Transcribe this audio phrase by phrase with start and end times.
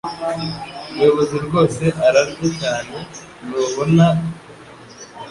[0.91, 2.95] Umuyobozi rwose ararya cyane,
[3.45, 4.25] ntubona ko?